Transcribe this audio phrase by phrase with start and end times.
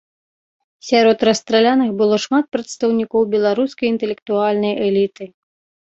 [0.87, 5.23] Сярод расстраляных было шмат прадстаўнікоў беларускай інтэлектуальнай эліты.